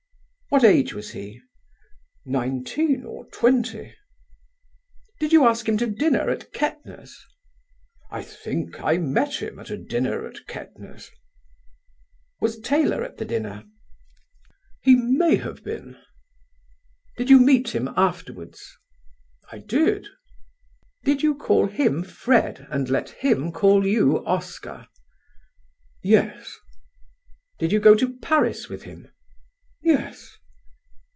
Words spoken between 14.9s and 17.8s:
may have been." "Did you meet